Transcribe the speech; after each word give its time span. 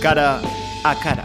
Cara 0.00 0.40
a 0.84 0.94
cara. 0.94 1.24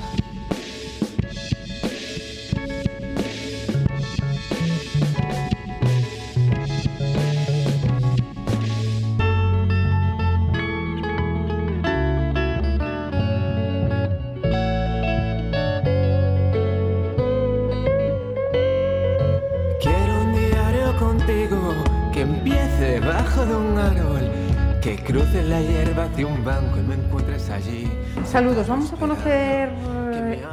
Quiero 19.79 20.21
un 20.21 20.33
diario 20.33 20.97
contigo 20.97 21.73
que 22.13 22.21
empiece 22.21 22.99
bajo 23.01 23.45
de 23.45 23.55
un 23.55 23.77
árbol, 23.77 24.31
que 24.83 24.97
cruce 24.97 25.41
la 25.43 25.61
hierba 25.61 26.03
hacia 26.03 26.27
un 26.27 26.43
banco 26.43 26.77
y 26.77 26.81
me 26.81 26.95
encuentres 26.95 27.49
allí. 27.49 27.89
Saludos, 28.25 28.67
vamos 28.67 28.91
a 28.91 28.97
conocer 28.97 29.69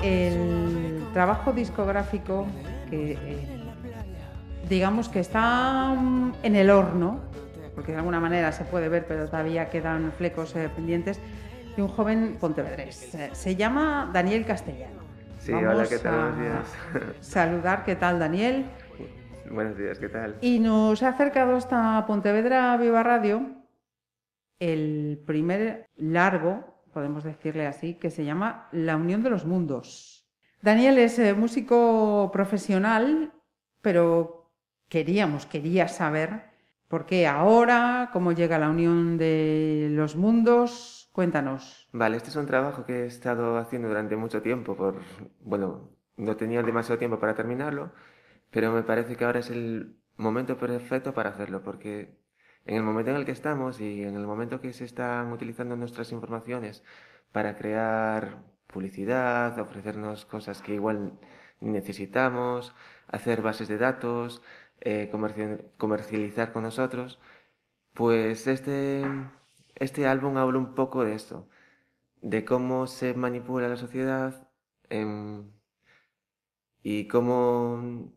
el 0.04 1.02
trabajo 1.12 1.52
discográfico 1.52 2.46
que 2.88 3.12
eh, 3.12 3.48
digamos 4.68 5.08
que 5.08 5.18
está 5.18 5.96
mm, 5.98 6.34
en 6.44 6.54
el 6.54 6.70
horno, 6.70 7.18
porque 7.74 7.90
de 7.90 7.98
alguna 7.98 8.20
manera 8.20 8.52
se 8.52 8.62
puede 8.62 8.88
ver, 8.88 9.04
pero 9.08 9.26
todavía 9.26 9.68
quedan 9.68 10.12
flecos 10.12 10.54
eh, 10.54 10.70
pendientes, 10.76 11.18
de 11.74 11.82
un 11.82 11.88
joven 11.88 12.36
pontevedrés. 12.40 13.12
Eh, 13.16 13.30
Se 13.32 13.56
llama 13.56 14.10
Daniel 14.12 14.44
Castellano. 14.46 15.00
Sí, 15.40 15.50
Vamos 15.50 15.74
hola, 15.74 15.88
¿qué 15.88 15.98
tal? 15.98 16.14
a 16.14 16.22
Buenos 16.30 16.38
días. 16.38 17.16
Saludar, 17.20 17.84
¿qué 17.84 17.96
tal 17.96 18.20
Daniel? 18.20 18.64
Buenos 19.50 19.76
días, 19.76 19.98
¿qué 19.98 20.08
tal? 20.08 20.36
Y 20.40 20.60
nos 20.60 21.02
ha 21.02 21.08
acercado 21.08 21.56
hasta 21.56 22.06
Pontevedra 22.06 22.76
Viva 22.76 23.02
Radio 23.02 23.59
el 24.60 25.20
primer 25.26 25.88
largo, 25.96 26.84
podemos 26.92 27.24
decirle 27.24 27.66
así, 27.66 27.94
que 27.94 28.10
se 28.10 28.24
llama 28.24 28.68
La 28.70 28.96
Unión 28.96 29.22
de 29.22 29.30
los 29.30 29.44
Mundos. 29.44 30.28
Daniel 30.62 30.98
es 30.98 31.18
eh, 31.18 31.34
músico 31.34 32.30
profesional, 32.32 33.32
pero 33.80 34.52
queríamos, 34.88 35.46
quería 35.46 35.88
saber 35.88 36.50
por 36.86 37.06
qué 37.06 37.26
ahora, 37.26 38.10
cómo 38.12 38.32
llega 38.32 38.58
la 38.58 38.68
Unión 38.68 39.16
de 39.16 39.88
los 39.90 40.16
Mundos. 40.16 41.08
Cuéntanos. 41.12 41.88
Vale, 41.92 42.18
este 42.18 42.28
es 42.28 42.36
un 42.36 42.46
trabajo 42.46 42.84
que 42.84 43.04
he 43.04 43.06
estado 43.06 43.56
haciendo 43.56 43.88
durante 43.88 44.16
mucho 44.16 44.42
tiempo 44.42 44.76
por, 44.76 45.00
bueno, 45.40 45.90
no 46.16 46.36
tenía 46.36 46.62
demasiado 46.62 46.98
tiempo 46.98 47.18
para 47.18 47.34
terminarlo, 47.34 47.92
pero 48.50 48.72
me 48.72 48.82
parece 48.82 49.16
que 49.16 49.24
ahora 49.24 49.40
es 49.40 49.50
el 49.50 49.96
momento 50.16 50.58
perfecto 50.58 51.14
para 51.14 51.30
hacerlo, 51.30 51.62
porque 51.62 52.19
en 52.70 52.76
el 52.76 52.82
momento 52.84 53.10
en 53.10 53.16
el 53.18 53.24
que 53.26 53.32
estamos 53.32 53.80
y 53.80 54.02
en 54.04 54.16
el 54.16 54.26
momento 54.26 54.60
que 54.60 54.72
se 54.72 54.84
están 54.84 55.32
utilizando 55.32 55.76
nuestras 55.76 56.12
informaciones 56.12 56.82
para 57.32 57.56
crear 57.56 58.42
publicidad, 58.68 59.58
ofrecernos 59.58 60.24
cosas 60.26 60.62
que 60.62 60.74
igual 60.74 61.18
necesitamos, 61.60 62.74
hacer 63.08 63.42
bases 63.42 63.68
de 63.68 63.78
datos, 63.78 64.42
eh, 64.80 65.10
comerci- 65.12 65.62
comercializar 65.78 66.52
con 66.52 66.62
nosotros, 66.64 67.18
pues 67.94 68.46
este, 68.46 69.04
este 69.76 70.06
álbum 70.06 70.36
habla 70.38 70.58
un 70.58 70.74
poco 70.74 71.04
de 71.04 71.14
esto, 71.14 71.48
de 72.22 72.44
cómo 72.44 72.86
se 72.88 73.14
manipula 73.14 73.68
la 73.68 73.76
sociedad 73.76 74.48
em, 74.90 75.50
y 76.82 77.08
cómo, 77.08 78.12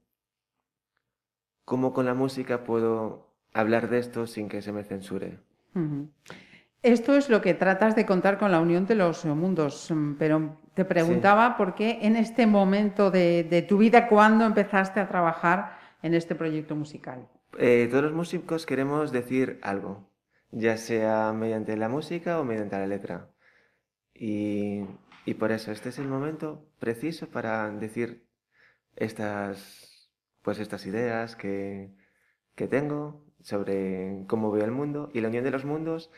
cómo 1.65 1.93
con 1.93 2.05
la 2.05 2.13
música 2.13 2.63
puedo 2.63 3.32
hablar 3.53 3.89
de 3.89 3.99
esto 3.99 4.27
sin 4.27 4.49
que 4.49 4.61
se 4.61 4.71
me 4.71 4.83
censure. 4.83 5.39
Esto 6.81 7.15
es 7.15 7.29
lo 7.29 7.41
que 7.41 7.53
tratas 7.53 7.95
de 7.95 8.05
contar 8.05 8.37
con 8.37 8.51
la 8.51 8.59
unión 8.59 8.85
de 8.85 8.95
los 8.95 9.23
mundos, 9.25 9.89
mm, 9.89 10.15
pero 10.15 10.57
te 10.73 10.83
preguntaba 10.83 11.55
por 11.55 11.75
qué 11.75 11.99
en 12.01 12.15
este 12.15 12.45
momento 12.45 13.09
de, 13.09 13.43
de 13.43 13.61
tu 13.61 13.77
vida, 13.77 14.07
¿cuándo 14.07 14.45
empezaste 14.45 14.99
a 14.99 15.07
trabajar 15.07 15.77
en 16.01 16.13
este 16.13 16.35
proyecto 16.35 16.75
musical? 16.75 17.27
Eh, 17.57 17.87
todos 17.89 18.03
los 18.03 18.13
músicos 18.13 18.65
queremos 18.65 19.11
decir 19.11 19.59
algo, 19.61 20.09
ya 20.51 20.77
sea 20.77 21.31
mediante 21.33 21.77
la 21.77 21.87
música 21.87 22.39
o 22.39 22.43
mediante 22.43 22.77
la 22.77 22.87
letra. 22.87 23.29
Y, 24.13 24.83
y 25.25 25.33
por 25.35 25.51
eso 25.51 25.71
este 25.71 25.89
es 25.89 25.99
el 25.99 26.07
momento 26.07 26.67
preciso 26.79 27.29
para 27.29 27.69
decir 27.71 28.27
estas, 28.95 30.11
pues 30.41 30.59
estas 30.59 30.85
ideas 30.85 31.35
que, 31.35 31.91
que 32.55 32.67
tengo 32.67 33.23
sobre 33.43 34.25
cómo 34.27 34.51
veo 34.51 34.65
el 34.65 34.71
mundo 34.71 35.09
y 35.13 35.21
la 35.21 35.29
unión 35.29 35.43
de 35.43 35.51
los 35.51 35.65
mundos. 35.65 36.11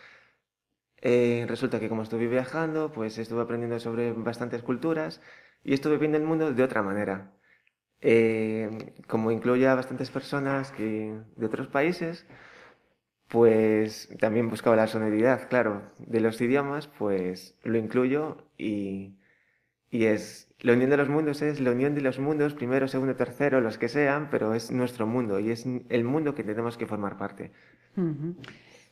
eh, 1.02 1.46
resulta 1.47 1.80
que 1.80 1.90
como 1.90 2.03
estuve 2.03 2.28
viajando, 2.28 2.91
pues 2.91 3.18
estuve 3.18 3.41
aprendiendo 3.41 3.80
sobre 3.80 4.13
bastantes 4.13 4.63
culturas 4.63 5.22
y 5.64 5.74
estuve 5.74 5.97
viendo 5.97 6.18
el 6.18 6.24
mundo 6.24 6.53
de 6.53 6.64
otra 6.64 6.81
manera. 6.84 7.31
Eh, 8.02 8.94
como 9.08 9.31
incluye 9.31 9.68
a 9.68 9.75
bastantes 9.75 10.12
personas 10.12 10.72
que, 10.72 11.19
de 11.38 11.46
otros 11.46 11.68
países, 11.68 12.28
pues 13.28 14.09
también 14.19 14.50
buscaba 14.50 14.75
la 14.75 14.88
sonoridad, 14.88 15.50
claro, 15.50 15.91
de 16.00 16.19
los 16.22 16.40
idiomas, 16.41 16.88
pues 16.88 17.58
lo 17.64 17.78
incluyo 17.78 18.38
y, 18.58 19.18
y 19.95 20.06
es 20.06 20.47
la 20.59 20.73
unión 20.73 20.89
de 20.89 20.97
los 20.97 21.09
mundos 21.09 21.41
es 21.41 21.59
la 21.59 21.72
unión 21.72 21.94
de 21.95 22.01
los 22.01 22.17
mundos, 22.19 22.53
primero, 22.53 22.88
segundo, 22.88 23.16
tercero, 23.16 23.61
los 23.61 23.78
que 23.78 23.89
sean, 23.97 24.29
pero 24.31 24.53
es 24.53 24.72
nuestro 24.72 25.06
mundo 25.06 25.39
y 25.39 25.51
es 25.51 25.66
el 25.89 26.03
mundo 26.03 26.33
que 26.35 26.44
tenemos 26.44 26.78
que 26.78 26.88
formar 26.88 27.17
parte. 27.17 27.51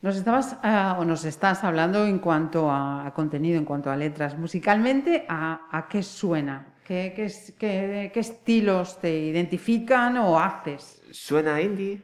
Nos 0.02 0.16
estabas 0.18 0.58
ah, 0.64 0.98
o 1.00 1.06
nos 1.06 1.24
estás 1.26 1.64
hablando 1.64 2.06
en 2.06 2.20
cuanto 2.20 2.70
a, 2.70 3.08
a 3.08 3.14
contenido, 3.14 3.58
en 3.58 3.66
cuanto 3.66 3.90
a 3.90 3.96
letras. 3.96 4.38
Musicalmente, 4.38 5.26
¿a, 5.30 5.68
a 5.72 5.88
qué 5.88 6.04
suena? 6.04 6.56
¿Qué, 6.88 7.14
qué- 7.16 8.12
qué 8.14 8.20
estilos 8.20 9.00
te 9.00 9.18
identifican 9.32 10.18
o 10.18 10.38
haces? 10.38 11.02
Suena 11.12 11.62
indie. 11.62 12.02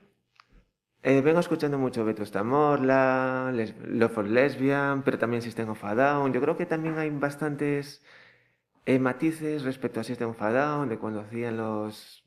Eh, 1.03 1.21
vengo 1.21 1.39
escuchando 1.39 1.77
mucho 1.77 2.03
Vetusta 2.05 2.43
Morla, 2.43 3.51
Les 3.53 3.73
Love 3.85 4.11
for 4.13 4.25
Lesbian, 4.27 5.01
pero 5.03 5.17
también 5.17 5.41
System 5.41 5.69
of 5.69 5.83
a 5.83 5.95
Down. 5.95 6.33
Yo 6.33 6.41
creo 6.41 6.57
que 6.57 6.65
también 6.65 6.97
hay 6.97 7.09
bastantes 7.09 8.01
eh, 8.85 8.99
matices 8.99 9.63
respecto 9.63 9.99
a 9.99 10.03
System 10.03 10.29
of 10.31 10.41
a 10.41 10.51
Down, 10.51 10.89
de 10.89 10.97
cuando 10.97 11.21
hacían 11.21 11.57
los 11.57 12.23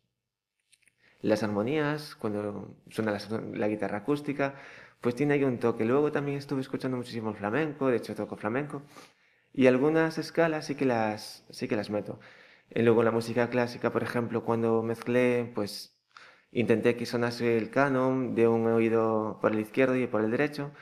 las 1.23 1.43
armonías, 1.43 2.17
cuando 2.17 2.77
suena 2.91 3.17
la, 3.55 3.69
guitarra 3.69 3.99
acústica, 3.99 4.55
pues 5.01 5.15
tiene 5.15 5.35
ahí 5.35 5.45
un 5.45 5.59
toque. 5.59 5.85
Luego 5.85 6.12
también 6.12 6.39
estuve 6.39 6.61
escuchando 6.61 6.97
muchísimo 6.97 7.31
el 7.31 7.37
flamenco, 7.37 7.89
de 7.89 7.97
hecho 7.99 8.15
toco 8.15 8.37
flamenco, 8.37 8.83
y 9.53 9.67
algunas 9.67 10.19
escalas 10.19 10.67
sí 10.67 10.75
que 10.77 10.85
las, 10.87 11.45
sí 11.51 11.69
que 11.69 11.77
las 11.77 11.91
meto. 11.91 12.21
Y 12.75 12.83
luego 12.83 13.03
la 13.03 13.11
música 13.12 13.51
clásica, 13.51 13.91
por 13.93 14.03
ejemplo, 14.03 14.45
cuando 14.45 14.83
mezclé, 14.83 15.51
pues 15.55 15.97
intenté 16.53 16.97
que 16.97 17.07
sonase 17.07 17.59
el 17.59 17.71
canon 17.71 18.35
de 18.35 18.49
un 18.49 18.67
oído 18.67 19.39
por 19.41 19.53
el 19.53 19.61
izquierdo 19.61 19.97
y 19.97 20.07
por 20.07 20.23
el 20.25 20.31
derecho. 20.31 20.73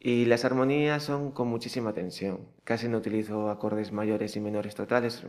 Y 0.00 0.26
las 0.26 0.44
armonías 0.44 1.02
son 1.02 1.32
con 1.32 1.48
muchísima 1.48 1.92
tensión. 1.92 2.46
Casi 2.64 2.88
no 2.88 2.98
utilizo 2.98 3.50
acordes 3.50 3.90
mayores 3.92 4.36
y 4.36 4.40
menores 4.40 4.74
totales, 4.76 5.26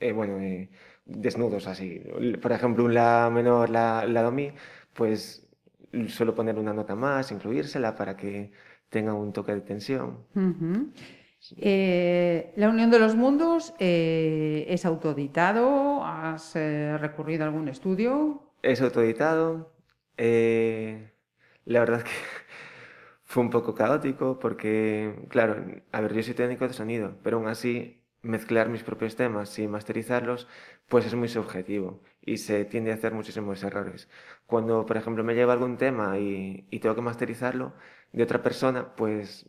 eh, 0.00 0.12
bueno, 0.12 0.38
eh, 0.40 0.68
desnudos 1.06 1.66
así. 1.66 2.02
Por 2.42 2.52
ejemplo, 2.52 2.84
un 2.84 2.94
La 2.94 3.30
menor, 3.32 3.70
La, 3.70 4.04
la 4.06 4.22
Do 4.22 4.30
Mi, 4.30 4.52
pues 4.92 5.46
suelo 6.08 6.34
poner 6.34 6.58
una 6.58 6.72
nota 6.74 6.94
más, 6.94 7.32
incluírsela 7.32 7.94
para 7.96 8.16
que 8.16 8.52
tenga 8.90 9.14
un 9.14 9.32
toque 9.32 9.54
de 9.54 9.60
tensión. 9.62 10.18
Ujú. 10.34 10.90
Eh, 11.56 12.52
la 12.56 12.68
Unión 12.68 12.90
de 12.90 12.98
los 12.98 13.16
Mundos 13.16 13.72
eh, 13.78 14.66
es 14.68 14.84
autoeditado, 14.84 16.04
has 16.04 16.54
eh, 16.56 16.98
recurrido 16.98 17.44
a 17.44 17.46
algún 17.46 17.68
estudio. 17.68 18.52
Es 18.62 18.82
autoeditado. 18.82 19.72
eh, 20.18 21.10
la 21.64 21.80
verdad 21.80 22.02
que 22.02 22.10
fue 23.30 23.42
un 23.44 23.50
poco 23.50 23.74
caótico 23.74 24.38
porque, 24.42 25.14
claro, 25.28 25.52
a 25.92 26.00
ver, 26.00 26.12
yo 26.14 26.22
soy 26.22 26.34
técnico 26.34 26.66
de 26.66 26.74
sonido, 26.74 27.16
pero 27.22 27.36
aún 27.38 27.48
así 27.48 28.02
mezclar 28.22 28.68
mis 28.68 28.82
propios 28.82 29.16
temas 29.16 29.58
y 29.58 29.68
masterizarlos, 29.68 30.48
pues 30.88 31.06
es 31.06 31.14
muy 31.14 31.28
subjetivo 31.28 32.02
y 32.22 32.38
se 32.38 32.64
tiende 32.64 32.90
a 32.90 32.94
hacer 32.94 33.14
muchísimos 33.14 33.62
errores. 33.62 34.08
Cuando, 34.46 34.84
por 34.86 34.96
ejemplo, 34.96 35.22
me 35.24 35.34
lleva 35.34 35.52
algún 35.54 35.76
tema 35.78 36.18
y, 36.18 36.66
y 36.70 36.80
tengo 36.80 36.96
que 36.96 37.02
masterizarlo 37.02 37.72
de 38.12 38.22
otra 38.24 38.42
persona, 38.42 38.94
pues 38.96 39.46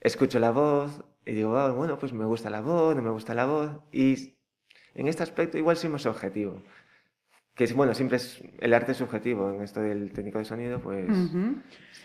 escucho 0.00 0.38
la 0.40 0.50
voz 0.52 1.04
y 1.26 1.32
digo, 1.34 1.56
"Ah, 1.58 1.72
bueno, 1.72 1.98
pues 1.98 2.12
me 2.12 2.24
gusta 2.24 2.50
la 2.50 2.60
voz, 2.62 2.96
no 2.96 3.02
me 3.02 3.10
gusta 3.10 3.34
la 3.34 3.46
voz. 3.46 3.70
Y 3.92 4.36
en 4.94 5.08
este 5.08 5.22
aspecto 5.24 5.58
igual 5.58 5.76
soy 5.76 5.90
más 5.90 6.06
objetivo. 6.06 6.62
Que 7.58 7.64
es, 7.64 7.74
bueno, 7.74 7.92
siempre 7.92 8.18
es, 8.18 8.40
el 8.60 8.72
arte 8.72 8.94
subjetivo 8.94 9.50
en 9.50 9.62
esto 9.62 9.80
del 9.80 10.12
técnico 10.12 10.38
de 10.38 10.44
sonido, 10.44 10.78
pues... 10.80 11.08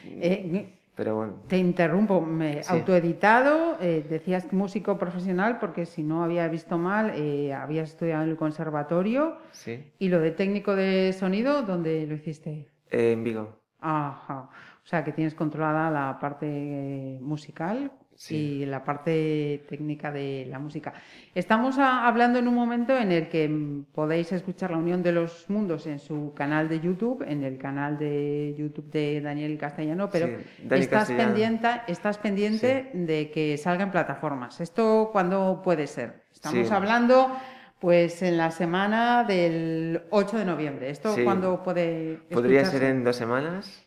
Eh, 0.05 0.67
Pero 0.95 1.15
bueno, 1.15 1.33
te 1.47 1.57
interrumpo, 1.57 2.21
me- 2.21 2.63
Sí. 2.63 2.73
autoeditado, 2.73 3.77
eh, 3.79 4.03
decías 4.09 4.51
músico 4.51 4.97
profesional 4.97 5.59
porque 5.59 5.85
si 5.85 6.01
no 6.01 6.23
había 6.23 6.47
visto 6.47 6.77
mal, 6.79 7.11
eh, 7.15 7.53
habías 7.53 7.91
estudiado 7.91 8.23
en 8.23 8.29
el 8.29 8.35
conservatorio 8.35 9.37
sí. 9.51 9.91
y 9.99 10.09
lo 10.09 10.19
de 10.19 10.31
técnico 10.31 10.75
de 10.75 11.13
sonido, 11.13 11.61
¿dónde 11.61 12.05
lo 12.07 12.15
hiciste? 12.15 12.67
En 12.89 13.23
Vigo. 13.23 13.59
Ajá. 13.79 14.49
O 14.83 14.85
sea, 14.87 15.03
que 15.03 15.11
tienes 15.11 15.35
controlada 15.35 15.89
la 15.91 16.17
parte 16.19 17.19
musical. 17.21 17.91
Sí. 18.15 18.35
y 18.61 18.65
la 18.65 18.83
parte 18.83 19.65
técnica 19.67 20.11
de 20.11 20.45
la 20.49 20.59
música. 20.59 20.93
Estamos 21.35 21.77
a- 21.79 22.07
hablando 22.07 22.39
en 22.39 22.47
un 22.47 22.53
momento 22.55 22.97
en 22.97 23.11
el 23.11 23.27
que 23.29 23.47
mm, 23.49 23.85
podéis 23.93 24.31
escuchar 24.31 24.71
la 24.71 24.77
Unión 24.77 25.01
de 25.03 25.11
los 25.11 25.49
Mundos 25.49 25.87
en 25.87 25.99
su 25.99 26.33
canal 26.35 26.69
de 26.69 26.79
YouTube, 26.79 27.23
en 27.27 27.43
el 27.43 27.57
canal 27.57 27.97
de 27.97 28.55
YouTube 28.57 28.89
de 28.91 29.21
Daniel 29.21 29.57
Castellano, 29.57 30.09
pero 30.11 30.27
Sí, 30.27 30.33
Dani 30.63 30.81
estás, 30.81 30.99
Castellano. 30.99 31.29
pendiente, 31.29 31.67
estás 31.87 32.17
pendiente 32.17 32.89
de 32.93 33.31
que 33.31 33.57
salga 33.57 33.83
en 33.83 33.91
plataformas. 33.91 34.61
¿Esto 34.61 35.09
cuándo 35.11 35.61
puede 35.63 35.87
ser? 35.87 36.23
Estamos 36.31 36.71
hablando 36.71 37.35
pues 37.79 38.21
en 38.21 38.37
la 38.37 38.49
semana 38.51 39.25
del 39.25 40.03
8 40.09 40.37
de 40.37 40.45
noviembre. 40.45 40.89
¿Esto 40.89 41.15
cuándo 41.23 41.61
puede 41.63 42.19
Podría 42.31 42.63
ser 42.63 42.83
en 42.83 43.03
dos 43.03 43.15
semanas. 43.17 43.85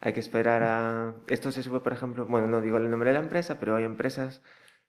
Hay 0.00 0.12
que 0.12 0.20
esperar 0.20 0.62
a... 0.62 1.14
Esto 1.28 1.50
se 1.52 1.62
sube, 1.62 1.80
por 1.80 1.92
ejemplo, 1.92 2.26
bueno, 2.26 2.46
no 2.46 2.60
digo 2.60 2.76
el 2.78 2.90
nombre 2.90 3.10
de 3.10 3.14
la 3.18 3.24
empresa, 3.24 3.58
pero 3.58 3.76
hay 3.76 3.84
empresas 3.84 4.42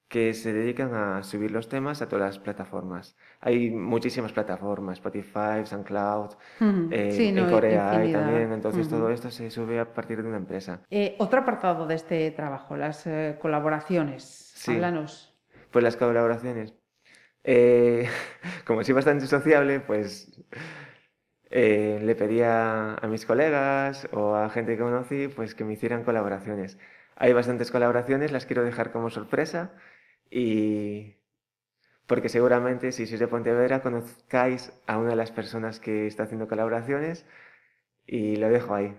que 0.08 0.34
se 0.34 0.54
dedican 0.54 0.94
a 0.96 1.24
subir 1.24 1.52
los 1.52 1.70
temas 1.70 2.02
a 2.02 2.10
todas 2.10 2.26
las 2.26 2.40
plataformas. 2.40 3.16
Hay 3.42 3.70
muchísimas 3.70 4.34
plataformas, 4.34 4.98
Spotify, 4.98 5.66
SoundCloud, 5.66 6.32
Ujú. 6.60 6.90
eh, 6.92 7.12
Sí, 7.12 7.32
no, 7.32 7.44
en 7.44 7.50
Corea 7.56 7.92
hay 7.92 8.12
también, 8.12 8.52
entonces 8.52 8.88
Ujú. 8.88 8.96
todo 8.98 9.10
esto 9.12 9.30
se 9.30 9.52
sube 9.52 9.80
a 9.80 9.94
partir 9.94 10.22
de 10.22 10.28
una 10.28 10.38
empresa. 10.38 10.82
Eh, 10.90 11.16
otro 11.20 11.42
apartado 11.42 11.86
de 11.86 11.96
este 11.96 12.32
trabajo, 12.32 12.76
las 12.76 13.06
eh, 13.06 13.38
colaboraciones. 13.40 14.24
Sí. 14.56 14.72
Háblanos. 14.72 15.36
Pues 15.72 15.84
las 15.84 15.96
colaboraciones. 15.96 16.74
Eh, 17.44 18.10
como 18.66 18.84
soy 18.84 18.94
bastante 18.96 19.28
sociable, 19.28 19.80
pues 19.80 20.42
eh, 21.50 22.00
le 22.04 22.16
pedía 22.16 22.96
a 22.96 23.08
mis 23.08 23.26
colegas 23.26 24.08
o 24.12 24.36
a 24.36 24.50
gente 24.50 24.78
que 24.78 24.84
conocí 24.84 25.28
pues 25.28 25.56
que 25.56 25.64
me 25.64 25.74
hicieran 25.74 26.04
colaboraciones. 26.04 26.78
Hay 27.16 27.34
bastantes 27.34 27.72
colaboraciones, 27.72 28.32
las 28.32 28.46
quiero 28.46 28.64
dejar 28.64 28.92
como 28.92 29.10
sorpresa 29.10 29.72
y 30.30 31.16
porque 32.08 32.30
seguramente 32.30 32.92
si 32.92 33.06
sois 33.08 33.20
de 33.20 33.28
Pontevedra 33.28 33.82
conozcáis 33.82 34.72
a 34.88 34.98
una 34.98 35.12
de 35.12 35.16
las 35.16 35.32
personas 35.32 35.80
que 35.80 36.08
está 36.08 36.24
haciendo 36.24 36.48
colaboraciones 36.48 37.26
y 38.06 38.36
lo 38.38 38.50
dejo 38.50 38.74
ahí. 38.74 38.96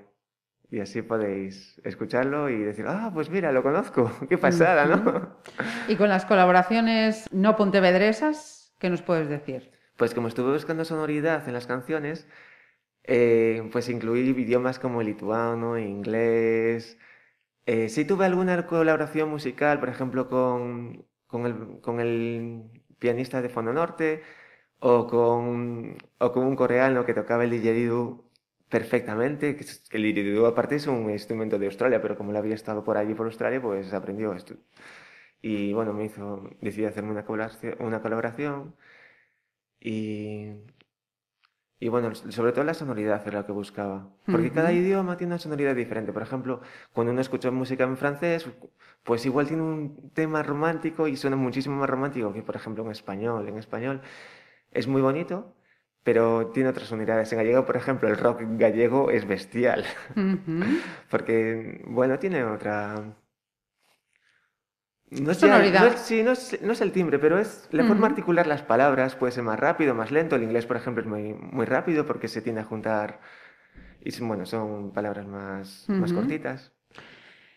Y 0.71 0.79
así 0.79 1.03
podéis 1.03 1.81
escucharlo 1.85 2.49
y 2.49 2.59
decir, 2.59 2.85
ah, 2.89 3.11
pues 3.13 3.29
mira, 3.29 3.51
lo 3.51 3.63
conozco, 3.63 4.13
qué 4.29 4.39
pasada, 4.39 4.85
¿no? 4.87 5.37
Y 5.89 5.97
con 5.97 6.09
las 6.09 6.25
colaboraciones 6.25 7.27
no 7.33 7.57
pontevedresas, 7.57 8.73
¿qué 8.79 8.89
nos 8.89 9.03
puedes 9.03 9.29
decir? 9.29 9.73
Pues 10.01 10.15
como 10.15 10.29
estuve 10.29 10.53
buscando 10.55 10.85
sonoridad 10.87 11.47
en 11.49 11.55
las 11.55 11.67
canciones, 11.67 12.27
eh, 13.05 13.69
pues 13.73 13.89
incluí 13.91 14.21
idiomas 14.31 14.79
como 14.81 15.01
el 15.03 15.09
lituano, 15.09 15.79
inglés. 15.79 16.99
Eh, 17.67 17.89
sí 17.91 18.05
tuve 18.07 18.27
alguna 18.27 18.67
colaboración 18.67 19.31
musical, 19.31 19.81
por 19.81 19.91
ejemplo, 19.91 20.29
con, 20.31 21.07
con 21.29 21.47
el, 21.47 21.81
con 21.83 22.01
el 22.01 22.65
pianista 22.99 23.43
de 23.43 23.51
Fondo 23.51 23.73
Norte 23.75 24.23
o 24.81 25.07
con, 25.09 25.99
o 26.19 26.33
con 26.33 26.45
un 26.47 26.57
coreano 26.57 27.07
que 27.07 27.15
tocaba 27.15 27.45
el 27.45 27.51
didgeridoo 27.51 28.31
perfectamente. 28.71 29.59
El 29.93 30.03
didgeridoo 30.05 30.47
aparte 30.47 30.77
es 30.77 30.87
un 30.89 31.11
instrumento 31.11 31.59
de 31.59 31.67
Australia, 31.67 32.03
pero 32.03 32.17
como 32.19 32.31
él 32.33 32.39
había 32.39 32.57
estado 32.57 32.85
por 32.85 32.97
allí 32.99 33.15
por 33.15 33.27
Australia, 33.27 33.63
pues 33.63 33.93
aprendió 33.95 34.35
esto. 34.35 34.57
Y 35.43 35.73
bueno, 35.73 35.93
me 35.93 36.05
hizo, 36.05 36.51
decidí 36.61 36.85
hacerme 36.87 37.11
una 37.13 37.25
colaboración, 37.25 37.77
una 37.81 38.03
colaboración 38.03 38.75
y, 39.81 40.53
y 41.79 41.89
bueno, 41.89 42.15
sobre 42.15 42.53
todo 42.53 42.65
la 42.65 42.75
sonoridad 42.75 43.27
era 43.27 43.41
lo 43.41 43.47
que 43.47 43.53
buscaba. 43.53 44.09
Porque 44.27 44.53
cada 44.53 44.71
Ujú. 44.71 44.79
idioma 44.81 45.17
tiene 45.17 45.33
una 45.33 45.39
sonoridad 45.39 45.75
diferente. 45.75 46.13
Por 46.13 46.23
ejemplo, 46.23 46.61
cuando 46.93 47.13
uno 47.13 47.21
escucha 47.23 47.51
música 47.51 47.85
en 47.85 47.97
francés, 47.97 48.47
pues 49.03 49.25
igual 49.27 49.47
tiene 49.47 49.63
un 49.63 50.11
tema 50.13 50.43
romántico 50.43 51.09
y 51.09 51.17
suena 51.17 51.37
muchísimo 51.37 51.77
más 51.77 51.89
romántico 51.91 52.33
que, 52.33 52.43
por 52.43 52.55
ejemplo, 52.57 52.85
en 52.85 52.91
español. 52.91 53.49
En 53.49 53.57
español 53.59 54.03
es 54.73 54.87
muy 54.89 55.03
bonito, 55.03 55.55
pero 56.05 56.49
tiene 56.49 56.69
otras 56.71 56.89
sonoridades. 56.89 57.33
En 57.33 57.39
gallego, 57.39 57.65
por 57.67 57.77
ejemplo, 57.77 58.09
el 58.09 58.19
rock 58.19 58.43
gallego 58.59 59.11
es 59.11 59.27
bestial. 59.27 59.85
Ujú. 60.17 60.61
Porque, 61.11 61.83
bueno, 61.87 62.19
tiene 62.19 62.45
otra... 62.45 63.17
No 65.11 65.33
es, 65.33 65.39
Sonoridad. 65.39 65.81
no 65.81 65.87
es- 65.89 66.01
sí, 66.01 66.23
no 66.23 66.31
es, 66.33 66.63
no 66.63 66.73
es 66.73 66.81
el 66.81 66.93
timbre, 66.93 67.19
pero 67.19 67.39
es 67.39 67.69
la 67.73 67.83
forma 67.85 68.03
Ujú. 68.07 68.13
articular 68.13 68.47
las 68.47 68.63
palabras, 68.63 69.17
puede 69.17 69.33
ser 69.33 69.43
más 69.43 69.59
rápido, 69.59 69.95
más 69.95 70.13
lento. 70.13 70.37
El 70.37 70.45
inglés, 70.45 70.67
por 70.67 70.77
ejemplo, 70.77 71.03
es 71.03 71.09
muy, 71.09 71.35
muy 71.35 71.67
rápido 71.67 72.07
porque 72.07 72.29
se 72.29 72.43
tiende 72.43 72.61
a 72.61 72.65
juntar 72.65 73.21
y 74.03 74.19
bueno, 74.21 74.47
son 74.47 74.93
palabras 74.93 75.27
más, 75.27 75.85
más 75.89 76.13
Ujú. 76.13 76.21
cortitas. 76.21 76.73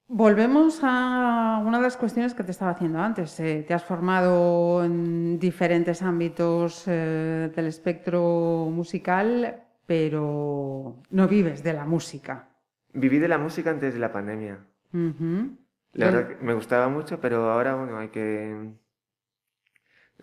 Volvemos 0.08 0.80
a 0.84 1.62
una 1.66 1.78
de 1.78 1.84
las 1.84 1.96
cuestiones 1.98 2.34
que 2.34 2.44
te 2.44 2.52
estaba 2.52 2.72
haciendo 2.72 3.00
antes. 3.00 3.40
Eh, 3.40 3.64
te 3.68 3.74
has 3.74 3.84
formado 3.84 4.84
en 4.84 5.40
diferentes 5.40 6.02
ámbitos 6.02 6.84
eh, 6.88 7.52
del 7.56 7.68
espectro 7.68 8.68
musical, 8.72 9.64
pero 9.86 10.98
no 11.10 11.28
vives 11.28 11.64
de 11.64 11.74
la 11.74 11.86
música. 11.86 12.50
Viví 12.94 13.18
de 13.20 13.28
la 13.28 13.38
música 13.38 13.70
antes 13.70 13.94
de 13.94 14.00
la 14.00 14.12
pandemia. 14.12 14.60
Ujú. 14.94 15.58
La 15.94 16.06
Bueno. 16.06 16.20
verdad 16.20 16.38
que 16.38 16.44
me 16.44 16.54
gustaba 16.54 16.90
mucho, 16.90 17.20
pero 17.22 17.50
ahora, 17.52 17.76
bueno, 17.76 17.98
hay 17.98 18.10
que, 18.10 18.74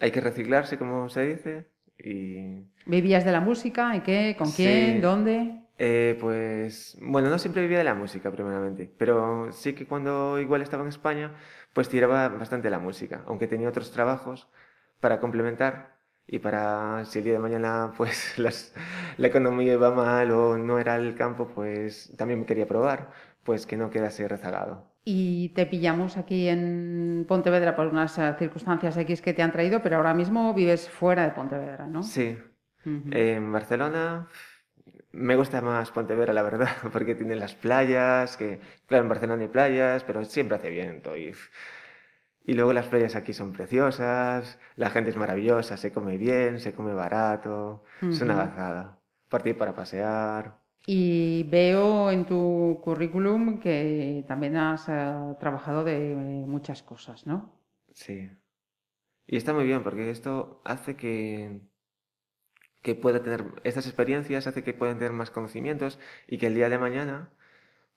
hay 0.00 0.10
que 0.12 0.20
reciclarse, 0.20 0.78
como 0.78 1.08
se 1.08 1.26
dice, 1.26 1.70
y 1.98 2.64
¿Vivías 2.84 3.24
de 3.24 3.32
la 3.32 3.40
música? 3.40 3.96
¿Y 3.96 4.00
qué? 4.02 4.34
¿Con 4.36 4.52
Sí. 4.52 4.60
quién? 4.62 5.00
¿Dónde? 5.00 5.62
Eh, 5.78 6.16
pues, 6.20 6.98
bueno, 7.00 7.30
no 7.30 7.38
siempre 7.38 7.62
vivía 7.62 7.78
de 7.78 7.84
la 7.84 7.94
música, 7.94 8.30
primeramente, 8.30 8.92
pero 8.98 9.50
sí 9.52 9.74
que 9.74 9.86
cuando 9.86 10.38
igual 10.38 10.62
estaba 10.62 10.82
en 10.82 10.90
España, 10.90 11.34
pues 11.72 11.88
tiraba 11.88 12.28
bastante 12.28 12.68
la 12.70 12.78
música, 12.78 13.22
aunque 13.26 13.46
tenía 13.48 13.68
otros 13.70 13.90
trabajos 13.92 14.48
para 15.00 15.20
complementar 15.20 15.96
y 16.26 16.38
para, 16.40 17.04
si 17.06 17.18
el 17.20 17.24
día 17.24 17.32
de 17.34 17.38
mañana, 17.40 17.92
pues, 17.98 18.38
las, 18.38 18.74
la 19.18 19.28
economía 19.28 19.72
iba 19.74 19.90
mal 19.90 20.30
o 20.32 20.58
no 20.58 20.78
era 20.78 20.96
el 20.96 21.14
campo, 21.16 21.48
pues, 21.48 22.12
también 22.18 22.40
me 22.40 22.46
quería 22.46 22.68
probar, 22.68 23.10
pues, 23.44 23.66
que 23.66 23.76
no 23.78 23.90
quedase 23.90 24.28
rezagado. 24.28 24.89
Y 25.04 25.50
te 25.50 25.66
pillamos 25.66 26.16
aquí 26.16 26.48
en 26.48 27.24
Pontevedra 27.28 27.76
por 27.76 27.86
unas 27.88 28.16
eh, 28.18 28.34
circunstancias 28.38 28.96
X 28.96 29.20
que 29.22 29.34
te 29.34 29.42
han 29.42 29.52
traído, 29.52 29.82
pero 29.82 29.96
ahora 29.96 30.14
mismo 30.14 30.54
vives 30.54 30.88
fuera 30.88 31.24
de 31.24 31.32
Pontevedra, 31.32 31.86
¿no? 31.86 32.00
Sí, 32.00 32.36
Ujú. 32.86 33.10
en 33.10 33.52
Barcelona 33.52 34.28
me 35.12 35.36
gusta 35.36 35.62
más 35.62 35.90
Pontevedra, 35.92 36.32
la 36.34 36.42
verdad, 36.42 36.68
porque 36.92 37.14
tiene 37.16 37.36
las 37.36 37.54
playas, 37.56 38.36
que, 38.38 38.60
claro, 38.86 39.04
en 39.04 39.10
Barcelona 39.10 39.42
hay 39.42 39.48
playas, 39.48 40.04
pero 40.04 40.24
siempre 40.26 40.58
hace 40.58 40.70
viento 40.70 41.16
y... 41.16 41.34
Y 42.44 42.52
luego 42.54 42.72
las 42.74 42.86
playas 42.88 43.16
aquí 43.16 43.32
son 43.32 43.52
preciosas, 43.54 44.58
la 44.76 44.90
gente 44.90 45.08
es 45.10 45.16
maravillosa, 45.16 45.76
se 45.78 45.92
come 45.92 46.18
bien, 46.18 46.60
se 46.60 46.74
come 46.74 46.92
barato, 46.94 47.84
es 48.10 48.20
una 48.20 48.34
Ujú. 48.34 48.44
gozada. 48.44 48.98
Partir 49.30 49.56
para 49.56 49.74
pasear. 49.74 50.59
Y 50.92 51.44
veo 51.44 52.10
en 52.10 52.24
tu 52.24 52.80
currículum 52.82 53.60
que 53.60 54.24
también 54.26 54.56
has 54.56 54.88
eh, 54.88 55.36
trabajado 55.38 55.84
de 55.84 56.14
eh, 56.14 56.16
muchas 56.16 56.82
cosas, 56.82 57.28
¿no? 57.28 57.52
Sí. 57.94 58.28
Y 59.28 59.36
está 59.36 59.52
muy 59.52 59.66
bien 59.66 59.84
porque 59.84 60.10
esto 60.10 60.60
hace 60.64 60.96
que, 60.96 61.60
que 62.82 62.96
pueda 62.96 63.22
tener, 63.22 63.44
estas 63.62 63.86
experiencias 63.86 64.48
hace 64.48 64.64
que 64.64 64.74
puedan 64.74 64.98
tener 64.98 65.12
más 65.12 65.30
conocimientos 65.30 66.00
y 66.26 66.38
que 66.38 66.48
el 66.48 66.56
día 66.56 66.68
de 66.68 66.78
mañana, 66.78 67.30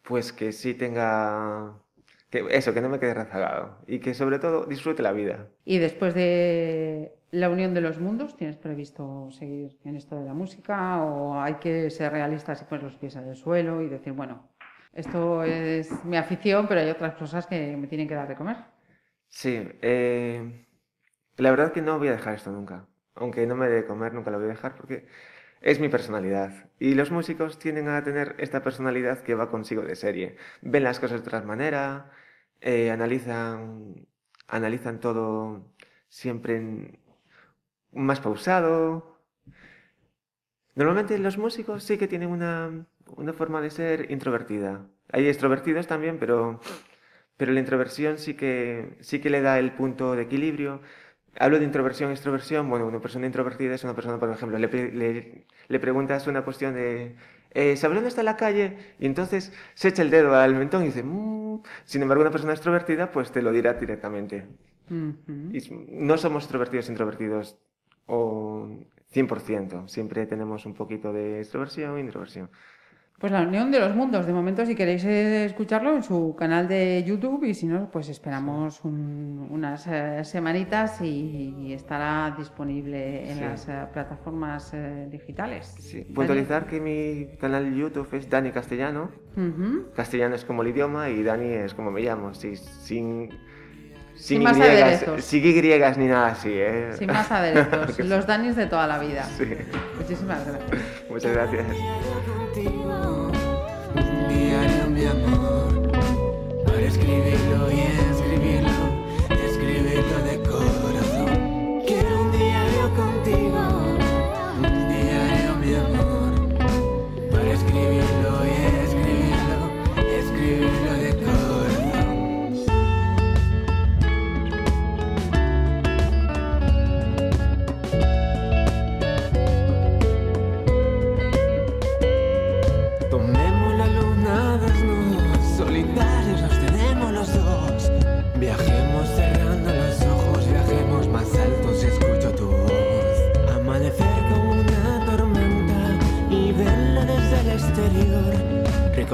pues 0.03 0.31
que 0.31 0.51
sí 0.51 0.75
tenga, 0.75 1.81
que 2.29 2.45
eso, 2.51 2.75
que 2.75 2.81
no 2.81 2.89
me 2.89 2.99
quede 2.99 3.15
rezagado 3.15 3.79
y 3.87 4.01
que 4.01 4.13
sobre 4.13 4.37
todo 4.37 4.67
disfrute 4.67 5.01
la 5.01 5.13
vida. 5.13 5.49
Y 5.65 5.79
después 5.79 6.13
de 6.13 7.15
la 7.33 7.49
unión 7.49 7.73
de 7.73 7.81
los 7.81 7.99
mundos, 7.99 8.37
¿tienes 8.37 8.57
previsto 8.57 9.29
seguir 9.31 9.79
en 9.85 9.95
esto 9.95 10.19
de 10.19 10.25
la 10.25 10.35
música 10.35 11.03
o 11.03 11.41
hay 11.41 11.55
que 11.55 11.89
ser 11.89 12.11
realistas 12.11 12.61
y 12.61 12.65
poner 12.65 12.83
los 12.83 12.95
pies 12.95 13.15
en 13.15 13.27
el 13.27 13.35
suelo 13.35 13.81
y 13.81 13.89
decir, 13.89 14.13
bueno, 14.13 14.49
esto 14.93 15.43
es 15.43 15.89
mi 16.05 16.15
afición, 16.15 16.67
pero 16.67 16.81
hay 16.81 16.91
otras 16.91 17.15
cosas 17.15 17.47
que 17.47 17.75
me 17.75 17.87
tienen 17.87 18.07
que 18.07 18.13
dar 18.13 18.27
de 18.27 18.35
comer? 18.35 18.57
Sí, 19.29 19.67
eh, 19.81 20.67
la 21.37 21.49
verdad 21.49 21.71
que 21.73 21.81
no 21.81 21.97
voy 21.97 22.09
a 22.09 22.11
dejar 22.11 22.35
esto 22.35 22.51
nunca. 22.51 22.85
Aunque 23.15 23.47
no 23.47 23.55
me 23.55 23.67
dé 23.67 23.77
de 23.77 23.85
comer, 23.85 24.13
nunca 24.13 24.29
lo 24.29 24.37
voy 24.37 24.45
a 24.45 24.49
dejar 24.49 24.75
porque 24.75 25.07
es 25.61 25.79
mi 25.79 25.89
personalidad. 25.89 26.69
Y 26.77 26.93
los 26.93 27.09
músicos 27.09 27.57
tienden 27.57 27.87
a 27.89 28.03
tener 28.03 28.35
esta 28.37 28.61
personalidad 28.61 29.21
que 29.23 29.33
va 29.33 29.49
consigo 29.49 29.81
de 29.81 29.95
serie. 29.95 30.37
Ven 30.61 30.83
las 30.83 30.99
cosas 30.99 31.21
de 31.23 31.27
otra 31.27 31.41
manera, 31.41 32.11
eh, 32.61 32.91
analizan, 32.91 34.05
analizan 34.47 34.99
todo 34.99 35.71
siempre 36.09 36.57
en- 36.57 37.02
más 37.93 38.19
pausado. 38.19 39.19
Normalmente 40.75 41.17
los 41.19 41.37
músicos 41.37 41.83
sí 41.83 41.97
que 41.97 42.07
tienen 42.07 42.29
una, 42.29 42.85
una 43.15 43.33
forma 43.33 43.61
de 43.61 43.69
ser 43.69 44.11
introvertida. 44.11 44.85
Hay 45.11 45.27
extrovertidos 45.27 45.87
también, 45.87 46.17
pero 46.19 46.59
pero 47.37 47.53
la 47.53 47.59
introversión 47.61 48.17
sí 48.19 48.35
que, 48.35 48.97
sí 49.01 49.19
que 49.21 49.29
le 49.31 49.41
da 49.41 49.59
el 49.59 49.73
punto 49.73 50.15
de 50.15 50.23
equilibrio. 50.23 50.81
Hablo 51.39 51.59
de 51.59 51.65
introversión, 51.65 52.11
extroversión. 52.11 52.69
Bueno, 52.69 52.87
una 52.87 53.01
persona 53.01 53.25
introvertida 53.27 53.75
es 53.75 53.83
una 53.83 53.95
persona, 53.95 54.19
por 54.19 54.29
ejemplo, 54.31 54.57
le, 54.59 54.67
le, 54.91 55.47
le 55.67 55.79
preguntas 55.79 56.27
una 56.27 56.43
cuestión 56.43 56.75
de, 56.75 57.15
eh, 57.51 57.77
¿sabe 57.77 57.95
dónde 57.95 58.09
está 58.09 58.23
la 58.23 58.37
calle? 58.37 58.77
Y 58.99 59.05
entonces 59.07 59.53
se 59.75 59.89
echa 59.89 60.03
el 60.03 60.11
dedo 60.11 60.35
al 60.35 60.55
mentón 60.55 60.83
y 60.83 60.87
dice, 60.87 61.03
"Mm, 61.03 61.63
Sin 61.85 62.01
embargo, 62.03 62.21
una 62.23 62.31
persona 62.31 62.53
extrovertida 62.53 63.11
pues 63.11 63.31
te 63.31 63.41
lo 63.41 63.51
dirá 63.51 63.73
directamente. 63.75 64.47
Y 65.53 65.59
no 65.89 66.17
somos 66.17 66.43
extrovertidos 66.43 66.89
introvertidos 66.89 67.57
o 68.07 68.67
100%. 69.13 69.87
Siempre 69.87 70.25
tenemos 70.25 70.65
un 70.65 70.73
poquito 70.73 71.13
de 71.13 71.39
extroversión 71.39 71.97
e 71.97 72.01
introversión. 72.01 72.49
Pues 73.19 73.31
la 73.31 73.43
unión 73.43 73.71
de 73.71 73.79
los 73.79 73.95
mundos. 73.95 74.25
De 74.25 74.33
momento, 74.33 74.65
si 74.65 74.75
queréis 74.75 75.05
eh, 75.05 75.45
escucharlo 75.45 75.95
en 75.95 76.03
su 76.03 76.35
canal 76.35 76.67
de 76.67 77.03
YouTube 77.05 77.43
y 77.45 77.53
si 77.53 77.67
no, 77.67 77.89
pues 77.89 78.09
esperamos 78.09 78.83
un- 78.83 79.47
unas 79.49 79.87
eh, 79.87 80.25
semanitas 80.25 80.99
y, 81.01 81.55
y 81.57 81.73
estará 81.73 82.35
disponible 82.37 83.29
en 83.29 83.35
Sí. 83.37 83.41
las 83.41 83.69
eh, 83.69 83.85
plataformas 83.93 84.73
eh, 84.73 85.07
digitales. 85.09 85.67
Sí. 85.79 86.01
Puntualizar 86.13 86.65
que 86.65 86.81
mi 86.81 87.37
canal 87.37 87.71
de 87.71 87.77
YouTube 87.77 88.09
es 88.13 88.29
Dani 88.29 88.51
Castellano. 88.51 89.11
Ujú. 89.37 89.85
Castellano 89.95 90.35
es 90.35 90.43
como 90.43 90.63
el 90.63 90.69
idioma 90.69 91.09
y 91.09 91.23
Dani 91.23 91.45
es 91.45 91.73
como 91.73 91.91
me 91.91 92.01
llamo. 92.01 92.33
Sí, 92.33 92.57
sin, 92.57 93.29
Sin 94.15 94.37
sin, 94.37 94.43
más 94.43 94.57
aderezos. 94.57 95.23
sin 95.23 95.97
ni 95.97 96.07
nada 96.07 96.27
así. 96.27 96.49
¿eh? 96.51 96.91
Sin 96.97 97.07
más 97.07 97.29
aderezos, 97.31 97.99
los 98.05 98.25
Danis 98.25 98.55
de 98.55 98.67
toda 98.67 98.87
la 98.87 98.99
vida. 98.99 99.27
Sí. 99.37 99.45
Muchísimas 99.99 100.45
gracias. 100.45 100.81
Muchas 101.09 101.31
gracias. 101.33 101.65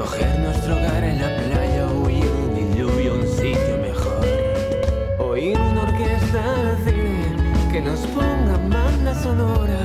Recoger 0.00 0.38
nuestro 0.38 0.76
hogar 0.76 1.04
en 1.04 1.20
la 1.20 1.28
playa, 1.36 1.86
huir 1.92 2.24
un 2.24 2.54
diluvio, 2.54 3.16
un 3.16 3.28
sitio 3.28 3.76
mejor. 3.82 4.26
Oír 5.18 5.58
una 5.58 5.82
orquesta 5.82 6.42
de 6.64 6.90
cine 6.90 7.70
que 7.70 7.82
nos 7.82 8.00
ponga 8.06 8.56
banda 8.70 9.14
sonora, 9.22 9.78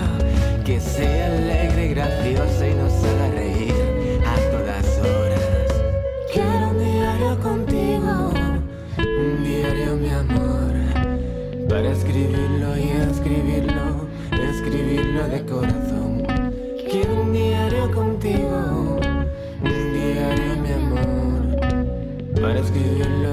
que 0.63 0.79
sea 0.79 1.25
alegre 1.25 1.87
y 1.87 1.89
graciosa 1.89 2.65
y 2.65 2.73
nos 2.75 2.93
haga 3.03 3.29
reír 3.31 4.21
a 4.25 4.35
todas 4.51 4.99
horas. 4.99 5.83
Quiero 6.31 6.69
un 6.69 6.79
diario 6.79 7.39
contigo, 7.41 8.31
un 8.97 9.43
diario 9.43 9.97
mi 9.97 10.11
amor, 10.11 11.67
para 11.67 11.91
escribirlo 11.91 12.77
y 12.77 12.89
escribirlo, 13.11 14.07
escribirlo 14.31 15.27
de 15.27 15.45
corazón. 15.45 15.84
Para 22.55 22.63
escribirlo 22.63 23.24